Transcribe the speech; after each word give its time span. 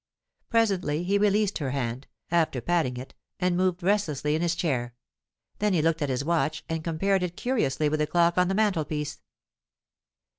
Presently 0.49 1.03
he 1.03 1.19
released 1.19 1.59
her 1.59 1.69
hand, 1.69 2.07
after 2.31 2.59
patting 2.59 2.97
it, 2.97 3.13
and 3.39 3.55
moved 3.55 3.83
restlessly 3.83 4.33
in 4.33 4.41
his 4.41 4.55
chair; 4.55 4.95
then 5.59 5.73
he 5.73 5.81
looked 5.83 6.01
at 6.01 6.09
his 6.09 6.25
watch, 6.25 6.63
and 6.67 6.83
compared 6.83 7.21
it 7.21 7.37
curiously 7.37 7.87
with 7.87 7.99
the 7.99 8.07
clock 8.07 8.35
on 8.35 8.47
the 8.47 8.55
mantelpiece. 8.55 9.19